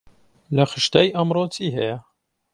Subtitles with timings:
[0.55, 1.97] لە خشتەی ئەمڕۆ چی هەیە؟